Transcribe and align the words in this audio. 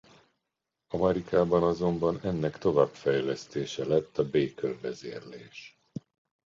Amerikában 0.87 1.63
azonban 1.63 2.19
ennek 2.23 2.57
továbbfejlesztése 2.57 3.85
lett 3.85 4.17
a 4.17 4.29
Baker 4.29 4.79
vezérlés. 4.81 5.81